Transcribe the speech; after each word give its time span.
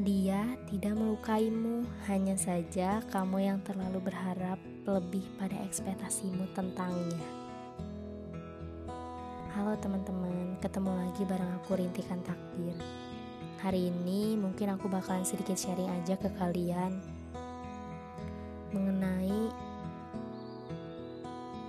Dia 0.00 0.56
tidak 0.64 0.96
melukaimu, 0.96 1.84
hanya 2.08 2.32
saja 2.32 3.04
kamu 3.12 3.44
yang 3.52 3.60
terlalu 3.60 4.08
berharap 4.08 4.56
lebih 4.88 5.20
pada 5.36 5.52
ekspektasimu 5.60 6.48
tentangnya. 6.56 7.20
Halo 9.52 9.76
teman-teman, 9.76 10.56
ketemu 10.64 11.04
lagi 11.04 11.22
bareng 11.28 11.52
aku 11.52 11.76
Rintikan 11.76 12.16
Takdir. 12.24 12.80
Hari 13.60 13.92
ini 13.92 14.40
mungkin 14.40 14.72
aku 14.72 14.88
bakalan 14.88 15.20
sedikit 15.20 15.60
sharing 15.60 15.92
aja 15.92 16.16
ke 16.16 16.32
kalian 16.40 16.96
mengenai 18.72 19.52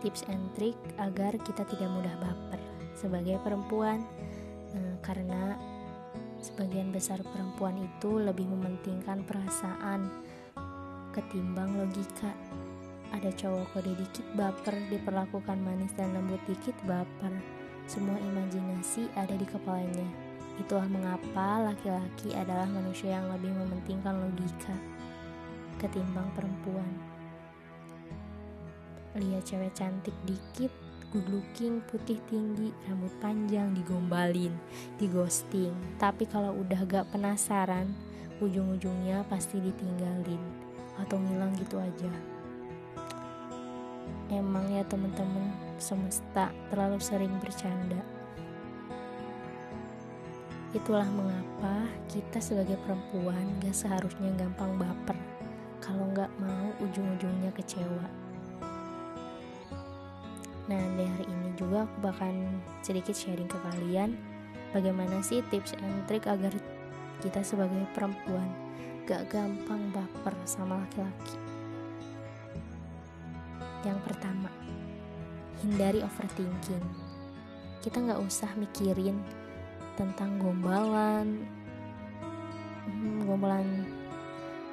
tips 0.00 0.24
and 0.32 0.48
trick 0.56 0.80
agar 0.96 1.36
kita 1.44 1.60
tidak 1.68 1.92
mudah 1.92 2.16
baper 2.16 2.60
sebagai 2.96 3.36
perempuan 3.44 4.00
eh, 4.72 4.96
karena 5.04 5.73
Sebagian 6.44 6.92
besar 6.92 7.24
perempuan 7.24 7.72
itu 7.80 8.20
lebih 8.20 8.44
mementingkan 8.44 9.24
perasaan 9.24 10.12
ketimbang 11.16 11.72
logika. 11.72 12.36
Ada 13.16 13.32
cowok 13.32 13.72
kode 13.72 13.96
dikit 13.96 14.26
baper, 14.36 14.76
diperlakukan 14.92 15.56
manis 15.64 15.96
dan 15.96 16.12
lembut 16.12 16.44
dikit 16.44 16.76
baper. 16.84 17.32
Semua 17.88 18.20
imajinasi 18.20 19.08
ada 19.16 19.32
di 19.32 19.48
kepalanya. 19.48 20.04
Itulah 20.60 20.84
mengapa 20.84 21.72
laki-laki 21.72 22.36
adalah 22.36 22.68
manusia 22.68 23.16
yang 23.16 23.32
lebih 23.32 23.48
mementingkan 23.48 24.12
logika 24.12 24.76
ketimbang 25.80 26.28
perempuan. 26.36 26.92
Lihat 29.16 29.48
cewek 29.48 29.72
cantik 29.72 30.14
dikit, 30.28 30.83
good 31.14 31.30
looking, 31.30 31.78
putih 31.86 32.18
tinggi, 32.26 32.74
rambut 32.90 33.14
panjang, 33.22 33.70
digombalin, 33.70 34.50
digosting. 34.98 35.70
Tapi 35.94 36.26
kalau 36.26 36.58
udah 36.58 36.82
gak 36.90 37.06
penasaran, 37.14 37.94
ujung-ujungnya 38.42 39.22
pasti 39.30 39.62
ditinggalin 39.62 40.42
atau 40.98 41.14
ngilang 41.14 41.54
gitu 41.54 41.78
aja. 41.78 42.10
Emang 44.26 44.66
ya 44.74 44.82
temen-temen, 44.90 45.54
semesta 45.78 46.50
terlalu 46.66 46.98
sering 46.98 47.30
bercanda. 47.38 48.02
Itulah 50.74 51.06
mengapa 51.06 51.86
kita 52.10 52.42
sebagai 52.42 52.74
perempuan 52.82 53.62
gak 53.62 53.78
seharusnya 53.78 54.34
gampang 54.34 54.74
baper 54.74 55.14
kalau 55.78 56.10
gak 56.10 56.32
mau 56.42 56.74
ujung-ujungnya 56.82 57.54
kecewa. 57.54 58.23
Nah, 60.64 60.80
di 60.96 61.04
hari 61.04 61.28
ini 61.28 61.52
juga 61.60 61.84
aku 61.84 61.96
bakal 62.00 62.32
sedikit 62.80 63.12
sharing 63.12 63.44
ke 63.44 63.58
kalian 63.68 64.16
bagaimana 64.72 65.20
sih 65.20 65.44
tips 65.52 65.76
and 65.76 66.08
trick 66.08 66.24
agar 66.24 66.56
kita 67.20 67.44
sebagai 67.44 67.84
perempuan 67.92 68.48
gak 69.04 69.28
gampang 69.28 69.92
baper 69.92 70.32
sama 70.48 70.80
laki-laki. 70.80 71.36
Yang 73.84 74.00
pertama, 74.08 74.48
hindari 75.60 76.00
overthinking. 76.00 76.84
Kita 77.84 78.00
gak 78.00 78.24
usah 78.24 78.48
mikirin 78.56 79.20
tentang 80.00 80.40
gombalan, 80.40 81.44
hmm, 82.88 83.28
gombalan 83.28 83.84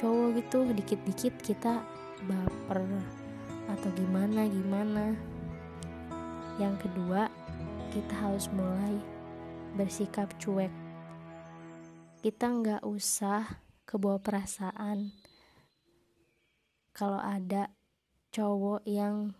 cowok 0.00 0.40
gitu, 0.40 0.64
dikit-dikit 0.72 1.34
kita 1.44 1.84
baper 2.24 2.80
atau 3.68 3.88
gimana 3.96 4.48
gimana 4.48 5.33
yang 6.54 6.78
kedua, 6.78 7.26
kita 7.90 8.14
harus 8.14 8.46
mulai 8.54 8.94
bersikap 9.74 10.30
cuek. 10.38 10.70
Kita 12.22 12.46
nggak 12.46 12.82
usah 12.86 13.62
kebawa 13.82 14.22
perasaan 14.22 15.10
kalau 16.94 17.18
ada 17.18 17.74
cowok 18.30 18.86
yang 18.86 19.34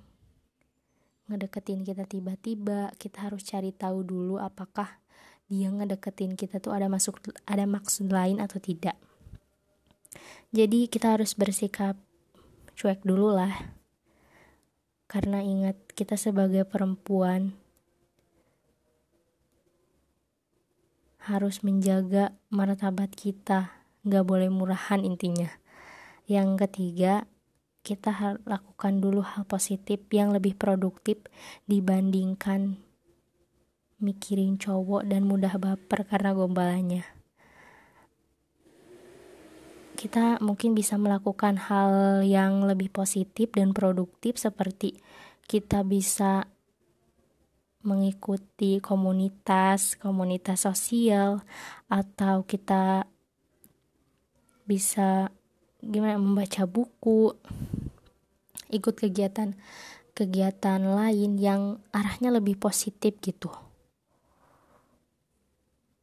ngedeketin 1.30 1.86
kita 1.86 2.04
tiba-tiba, 2.04 2.90
kita 2.98 3.30
harus 3.30 3.46
cari 3.46 3.70
tahu 3.70 4.02
dulu 4.02 4.36
apakah 4.42 5.00
dia 5.46 5.70
ngedeketin 5.70 6.34
kita 6.34 6.58
tuh 6.58 6.74
ada 6.74 6.90
masuk 6.90 7.22
ada 7.46 7.64
maksud 7.64 8.10
lain 8.10 8.42
atau 8.42 8.58
tidak. 8.58 8.98
Jadi 10.50 10.90
kita 10.90 11.14
harus 11.14 11.38
bersikap 11.38 11.94
cuek 12.74 13.06
dulu 13.06 13.38
lah 13.38 13.83
karena 15.14 15.46
ingat 15.46 15.78
kita 15.94 16.18
sebagai 16.18 16.66
perempuan 16.66 17.54
harus 21.22 21.62
menjaga 21.62 22.34
martabat 22.50 23.14
kita. 23.14 23.70
Nggak 24.02 24.26
boleh 24.26 24.50
murahan 24.50 25.06
intinya. 25.06 25.54
Yang 26.26 26.66
ketiga 26.66 27.30
kita 27.86 28.42
lakukan 28.42 28.98
dulu 28.98 29.22
hal 29.22 29.46
positif 29.46 30.02
yang 30.10 30.34
lebih 30.34 30.58
produktif 30.58 31.22
dibandingkan 31.70 32.82
mikirin 34.02 34.58
cowok 34.58 35.06
dan 35.06 35.30
mudah 35.30 35.54
baper 35.62 36.10
karena 36.10 36.34
gombalannya 36.34 37.06
kita 40.04 40.36
mungkin 40.44 40.76
bisa 40.76 41.00
melakukan 41.00 41.56
hal 41.56 42.20
yang 42.20 42.68
lebih 42.68 42.92
positif 42.92 43.48
dan 43.56 43.72
produktif 43.72 44.36
seperti 44.36 45.00
kita 45.48 45.80
bisa 45.80 46.44
mengikuti 47.80 48.84
komunitas, 48.84 49.96
komunitas 49.96 50.68
sosial 50.68 51.40
atau 51.88 52.44
kita 52.44 53.08
bisa 54.68 55.32
gimana 55.80 56.20
membaca 56.20 56.68
buku, 56.68 57.32
ikut 58.68 58.94
kegiatan 59.00 59.56
kegiatan 60.12 60.84
lain 60.84 61.40
yang 61.40 61.80
arahnya 61.96 62.28
lebih 62.28 62.60
positif 62.60 63.16
gitu. 63.24 63.48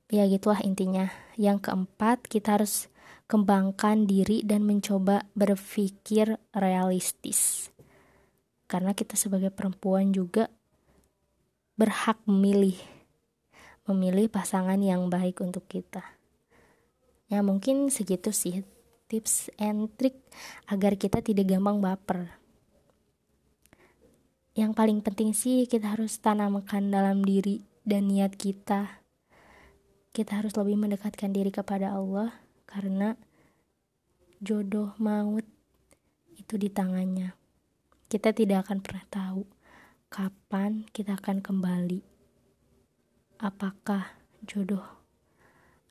Ya 0.10 0.26
gitulah 0.26 0.60
intinya. 0.66 1.08
Yang 1.40 1.72
keempat, 1.72 2.28
kita 2.28 2.60
harus 2.60 2.91
kembangkan 3.32 4.12
diri 4.12 4.44
dan 4.44 4.68
mencoba 4.68 5.24
berpikir 5.32 6.36
realistis. 6.52 7.72
Karena 8.68 8.92
kita 8.92 9.16
sebagai 9.16 9.56
perempuan 9.56 10.12
juga 10.12 10.52
berhak 11.80 12.20
memilih 12.28 12.76
memilih 13.88 14.28
pasangan 14.28 14.76
yang 14.84 15.08
baik 15.08 15.40
untuk 15.40 15.64
kita. 15.72 16.04
Ya 17.32 17.40
mungkin 17.40 17.88
segitu 17.88 18.36
sih 18.36 18.68
tips 19.08 19.48
and 19.56 19.88
trick 19.96 20.20
agar 20.68 21.00
kita 21.00 21.24
tidak 21.24 21.48
gampang 21.56 21.80
baper. 21.80 22.36
Yang 24.60 24.72
paling 24.76 25.00
penting 25.00 25.32
sih 25.32 25.72
kita 25.72 25.96
harus 25.96 26.20
tanamkan 26.20 26.92
dalam 26.92 27.24
diri 27.24 27.64
dan 27.88 28.12
niat 28.12 28.36
kita. 28.36 29.00
Kita 30.12 30.44
harus 30.44 30.52
lebih 30.60 30.76
mendekatkan 30.76 31.32
diri 31.32 31.56
kepada 31.56 31.96
Allah 31.96 32.51
karena 32.72 33.20
jodoh 34.40 34.96
maut 34.96 35.44
itu 36.40 36.56
di 36.56 36.72
tangannya. 36.72 37.36
Kita 38.08 38.32
tidak 38.32 38.68
akan 38.68 38.80
pernah 38.80 39.06
tahu 39.12 39.44
kapan 40.08 40.88
kita 40.96 41.20
akan 41.20 41.44
kembali. 41.44 42.00
Apakah 43.44 44.16
jodoh 44.48 44.84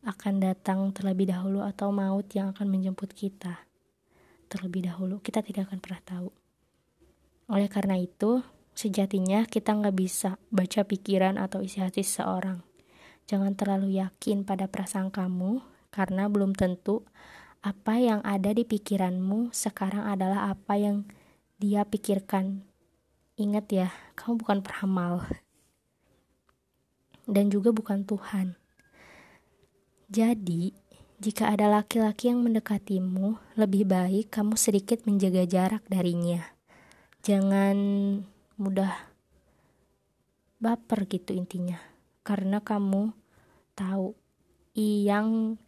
akan 0.01 0.41
datang 0.41 0.89
terlebih 0.97 1.29
dahulu 1.29 1.61
atau 1.61 1.93
maut 1.93 2.25
yang 2.33 2.57
akan 2.57 2.73
menjemput 2.73 3.13
kita 3.13 3.69
terlebih 4.49 4.89
dahulu. 4.89 5.21
Kita 5.21 5.45
tidak 5.45 5.69
akan 5.71 5.79
pernah 5.79 6.03
tahu. 6.03 6.29
Oleh 7.53 7.69
karena 7.69 8.01
itu, 8.01 8.41
sejatinya 8.73 9.45
kita 9.45 9.77
nggak 9.77 9.97
bisa 9.97 10.41
baca 10.49 10.83
pikiran 10.83 11.37
atau 11.37 11.61
isi 11.61 11.79
hati 11.85 12.01
seseorang. 12.01 12.65
Jangan 13.29 13.55
terlalu 13.55 14.01
yakin 14.01 14.43
pada 14.43 14.67
perasaan 14.67 15.13
kamu 15.15 15.63
karena 15.91 16.27
belum 16.27 16.55
tentu 16.55 17.07
apa 17.61 18.01
yang 18.01 18.25
ada 18.25 18.57
di 18.57 18.65
pikiranmu 18.65 19.53
sekarang 19.53 20.09
adalah 20.09 20.51
apa 20.55 20.81
yang 20.81 21.05
dia 21.61 21.85
pikirkan. 21.85 22.65
Ingat 23.37 23.67
ya, 23.69 23.89
kamu 24.17 24.41
bukan 24.41 24.59
peramal 24.65 25.29
dan 27.31 27.47
juga 27.47 27.71
bukan 27.71 28.03
Tuhan. 28.03 28.59
Jadi, 30.11 30.75
jika 31.23 31.55
ada 31.55 31.71
laki-laki 31.71 32.35
yang 32.35 32.43
mendekatimu, 32.43 33.39
lebih 33.55 33.87
baik 33.87 34.35
kamu 34.35 34.59
sedikit 34.59 35.07
menjaga 35.07 35.47
jarak 35.47 35.87
darinya. 35.87 36.43
Jangan 37.23 37.79
mudah 38.59 38.91
baper 40.59 41.07
gitu 41.07 41.31
intinya. 41.39 41.79
Karena 42.27 42.59
kamu 42.59 43.15
tahu 43.79 44.19
yang 44.75 45.61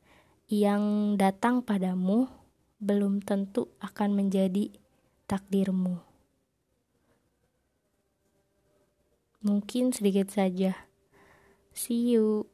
yang 0.52 1.16
datang 1.16 1.64
padamu 1.64 2.28
belum 2.76 3.24
tentu 3.24 3.72
akan 3.80 4.20
menjadi 4.20 4.68
takdirmu. 5.24 5.96
Mungkin 9.40 9.96
sedikit 9.96 10.28
saja. 10.28 10.76
See 11.72 12.12
you. 12.12 12.51